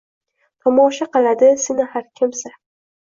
Tomosha 0.65 1.07
qiladi 1.17 1.51
seni 1.67 1.87
har 1.93 2.09
kimsa 2.21 2.55